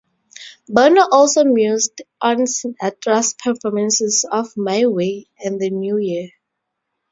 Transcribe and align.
Bono 0.67 1.03
also 1.11 1.43
mused 1.43 2.01
on 2.19 2.37
Sinatra's 2.47 3.35
performances 3.35 4.25
of 4.31 4.51
"My 4.57 4.87
Way", 4.87 5.27
and 5.37 5.59
the 5.61 5.69
new 5.69 5.99
year. 5.99 6.31